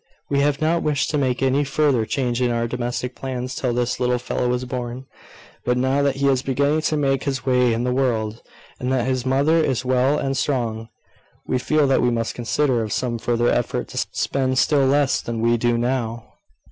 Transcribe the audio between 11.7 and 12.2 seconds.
that we